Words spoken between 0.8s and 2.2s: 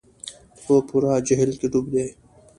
پوره جهل کې ډوب دي.